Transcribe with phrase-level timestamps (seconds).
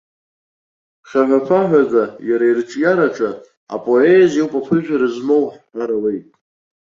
[1.07, 3.29] Хьаҳәаԥаҳәада иара ирҿиараҿы
[3.75, 6.25] апоезиа ауп аԥыжәара змоу ҳҳәар ауеит.